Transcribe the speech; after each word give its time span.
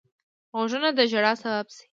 غوږونه 0.53 0.89
د 0.97 0.99
ژړا 1.11 1.33
سبب 1.43 1.67
شي 1.75 1.85